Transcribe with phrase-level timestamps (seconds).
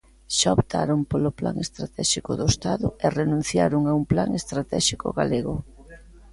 [0.37, 5.55] Xa optaron polo plan estratéxico do estado e renunciaron a un plan estratéxico galego.